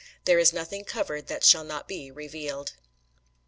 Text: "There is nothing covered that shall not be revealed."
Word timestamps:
"There 0.25 0.39
is 0.39 0.51
nothing 0.51 0.83
covered 0.83 1.27
that 1.27 1.43
shall 1.43 1.63
not 1.63 1.87
be 1.87 2.09
revealed." 2.09 2.73